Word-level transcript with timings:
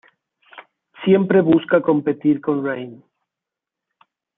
Siempre 1.05 1.41
busca 1.41 1.79
competir 1.83 2.41
con 2.41 2.65
Rain. 2.65 3.03